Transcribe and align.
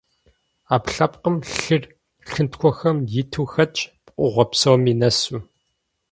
Ӏэпкълъэпкъым 0.67 1.35
лъыр 1.61 1.83
лъынтхуэхэм 2.29 2.97
иту 3.21 3.47
хэтщ, 3.51 3.79
пкъыгъуэ 4.05 4.45
псоми 4.51 4.93
нэсу. 4.99 5.39